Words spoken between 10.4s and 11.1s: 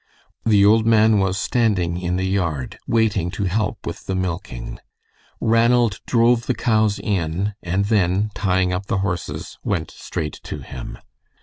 to him.